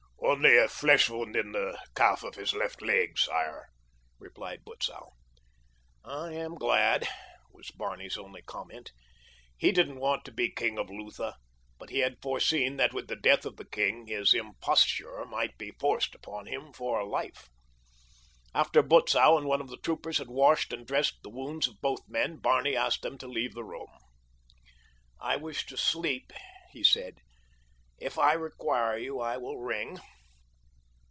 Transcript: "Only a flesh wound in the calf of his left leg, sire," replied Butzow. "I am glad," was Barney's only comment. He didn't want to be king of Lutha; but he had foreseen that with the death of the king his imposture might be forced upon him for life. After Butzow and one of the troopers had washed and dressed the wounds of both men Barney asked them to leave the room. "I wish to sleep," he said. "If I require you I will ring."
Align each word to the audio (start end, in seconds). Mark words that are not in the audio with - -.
"Only 0.23 0.55
a 0.57 0.69
flesh 0.69 1.09
wound 1.09 1.35
in 1.35 1.51
the 1.51 1.77
calf 1.93 2.23
of 2.23 2.35
his 2.35 2.53
left 2.53 2.81
leg, 2.81 3.19
sire," 3.19 3.67
replied 4.17 4.63
Butzow. 4.63 5.09
"I 6.05 6.31
am 6.31 6.55
glad," 6.55 7.05
was 7.51 7.69
Barney's 7.71 8.17
only 8.17 8.41
comment. 8.41 8.93
He 9.57 9.73
didn't 9.73 9.99
want 9.99 10.23
to 10.25 10.31
be 10.31 10.49
king 10.49 10.77
of 10.77 10.89
Lutha; 10.89 11.35
but 11.77 11.89
he 11.89 11.99
had 11.99 12.21
foreseen 12.21 12.77
that 12.77 12.93
with 12.93 13.07
the 13.09 13.17
death 13.17 13.45
of 13.45 13.57
the 13.57 13.65
king 13.65 14.07
his 14.07 14.33
imposture 14.33 15.25
might 15.25 15.57
be 15.57 15.71
forced 15.79 16.15
upon 16.15 16.45
him 16.45 16.71
for 16.71 17.03
life. 17.03 17.49
After 18.53 18.81
Butzow 18.81 19.37
and 19.37 19.45
one 19.47 19.59
of 19.59 19.69
the 19.69 19.77
troopers 19.83 20.17
had 20.17 20.29
washed 20.29 20.71
and 20.71 20.87
dressed 20.87 21.21
the 21.23 21.29
wounds 21.29 21.67
of 21.67 21.81
both 21.81 22.07
men 22.07 22.37
Barney 22.37 22.73
asked 22.75 23.01
them 23.01 23.17
to 23.17 23.27
leave 23.27 23.53
the 23.53 23.65
room. 23.65 23.91
"I 25.19 25.35
wish 25.35 25.65
to 25.65 25.75
sleep," 25.77 26.31
he 26.71 26.85
said. 26.85 27.17
"If 27.99 28.17
I 28.17 28.33
require 28.33 28.97
you 28.97 29.19
I 29.19 29.35
will 29.37 29.59
ring." 29.59 29.99